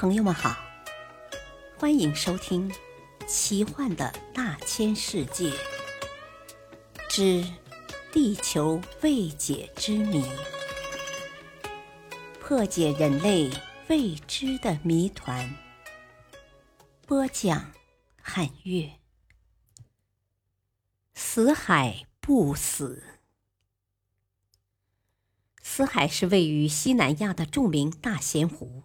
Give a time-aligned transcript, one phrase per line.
[0.00, 0.56] 朋友们好，
[1.76, 2.70] 欢迎收听
[3.26, 5.52] 《奇幻的大千世界
[7.10, 7.44] 之
[8.10, 10.22] 地球未解之谜》，
[12.40, 13.50] 破解人类
[13.88, 15.54] 未知的谜团。
[17.06, 17.70] 播讲：
[18.22, 18.92] 汉月。
[21.12, 23.04] 死海不死。
[25.62, 28.84] 死海是位于西南亚的著名大咸湖。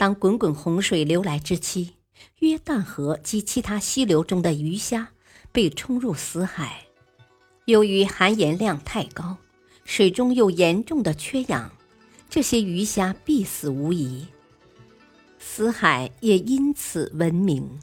[0.00, 1.96] 当滚滚洪水流来之期，
[2.38, 5.12] 约旦河及其他溪流中的鱼虾
[5.52, 6.86] 被冲入死海。
[7.66, 9.36] 由于含盐量太高，
[9.84, 11.70] 水中又严重的缺氧，
[12.30, 14.26] 这些鱼虾必死无疑。
[15.38, 17.78] 死海也因此闻名。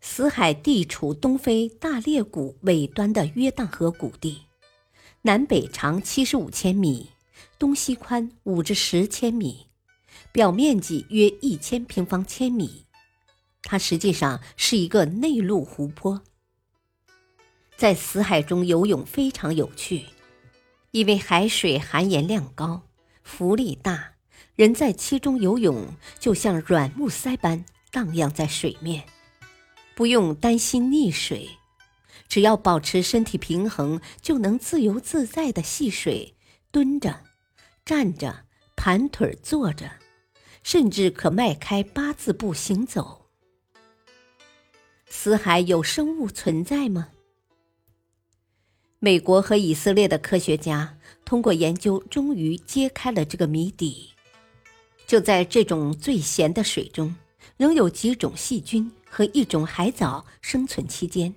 [0.00, 4.42] 死海地处东非大裂谷尾端的约旦河谷地，
[5.22, 7.08] 南北长七十五千米，
[7.58, 9.66] 东西宽五至十千米。
[10.32, 12.86] 表面积约一千平方千米，
[13.62, 16.22] 它实际上是一个内陆湖泊。
[17.76, 20.04] 在死海中游泳非常有趣，
[20.92, 22.82] 因为海水含盐量高，
[23.22, 24.12] 浮力大，
[24.54, 29.04] 人在其中游泳就像软木塞般荡漾在水面，
[29.96, 31.48] 不用担心溺水，
[32.28, 36.36] 只要保持身体平衡，就能自由自在地戏水、
[36.70, 37.24] 蹲着、
[37.84, 38.44] 站着、
[38.76, 39.90] 盘腿坐着。
[40.62, 43.26] 甚至可迈开八字步行走。
[45.06, 47.08] 死海有生物存在吗？
[48.98, 54.10] 美国和以色列的科学家通过研究，终于揭开了这个谜底。
[55.06, 57.14] 就在这种最咸的水中，
[57.56, 61.34] 仍有几种细菌和一种海藻生存期间。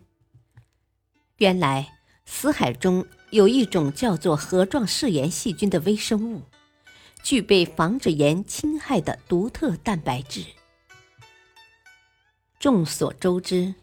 [1.37, 6.41] 原来，死海中有一种叫做核状嗜盐细菌的微生物。
[7.23, 10.43] 具备防止盐侵害的独特蛋白质。
[12.59, 13.73] 众所周知，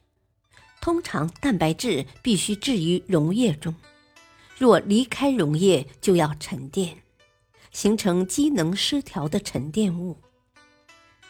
[0.83, 3.75] 通常蛋白质必须置于溶液中，
[4.59, 6.99] 若离开溶液就要沉淀，
[7.73, 10.19] 形成机能失调的沉淀物。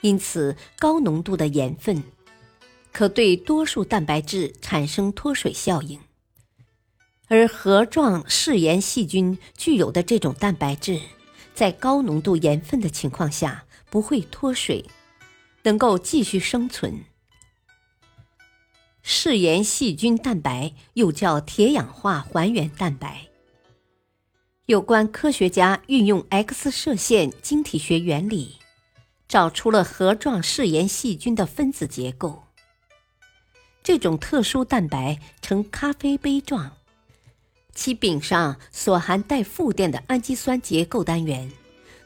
[0.01, 2.03] 因此，高浓度的盐分
[2.91, 6.01] 可对多数蛋白质产生脱水效应，
[7.29, 11.01] 而核状嗜盐细菌具有的这种蛋白质。
[11.55, 14.85] 在高浓度盐分的情况下不会脱水，
[15.63, 17.05] 能够继续生存。
[19.03, 23.29] 嗜盐细菌蛋白又叫铁氧化还原蛋白。
[24.67, 28.57] 有关科学家运用 X 射线晶体学原理，
[29.27, 32.45] 找出了核状嗜盐细菌的分子结构。
[33.83, 36.77] 这种特殊蛋白呈咖啡杯状。
[37.75, 41.51] 其柄上所含带负电的氨基酸结构单元，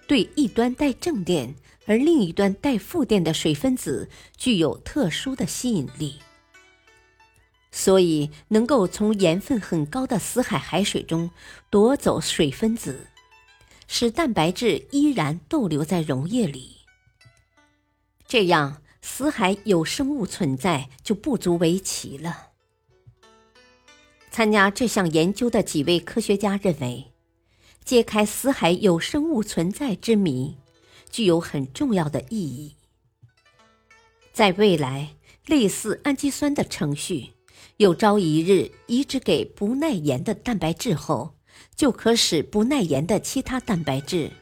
[0.06, 1.54] 对一端带正电
[1.86, 6.20] 而另一端带负电的水分子具有特殊的吸引力，
[7.72, 11.30] 所以能够从盐分很高的死海海水中
[11.70, 13.08] 夺走水分子，
[13.88, 16.76] 使蛋白质依然逗留在溶液里。
[18.26, 22.53] 这样，死海有生物存在就不足为奇了。
[24.34, 27.12] 参加这项研究的几位科学家认为，
[27.84, 30.56] 揭开死海有生物存在之谜，
[31.08, 32.74] 具有很重要的意义。
[34.32, 35.14] 在未来，
[35.46, 37.34] 类似氨基酸的程序，
[37.76, 41.36] 有朝一日移植给不耐盐的蛋白质后，
[41.76, 44.32] 就可使不耐盐的其他蛋白质，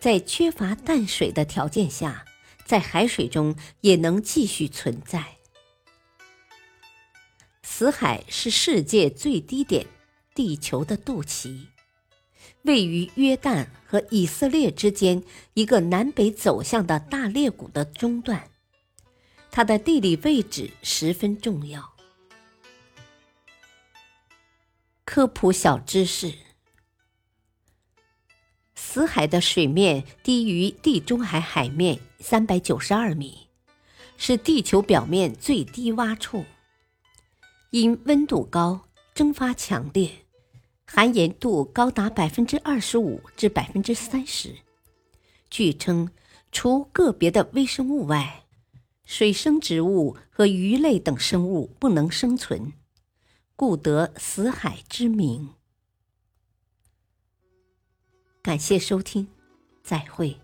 [0.00, 2.24] 在缺乏淡水的条件下，
[2.64, 5.22] 在海水中也能继续存在。
[7.74, 9.86] 死海是世界最低点，
[10.34, 11.68] 地球的肚脐，
[12.64, 15.24] 位于约旦和以色列之间
[15.54, 18.50] 一个南北走向的大裂谷的中段，
[19.50, 21.94] 它的地理位置十分重要。
[25.06, 26.34] 科普小知识：
[28.74, 33.48] 死海的水面低于地中海海面三百九十二米，
[34.18, 36.44] 是地球表面最低洼处。
[37.72, 38.82] 因温度高、
[39.14, 40.26] 蒸发强烈，
[40.84, 44.56] 含盐度高达百分之二十五至百分之三十。
[45.48, 46.10] 据称，
[46.50, 48.44] 除个别的微生物外，
[49.06, 52.74] 水生植物和鱼类等生物不能生存，
[53.56, 55.54] 故得死海之名。
[58.42, 59.26] 感谢收听，
[59.82, 60.41] 再会。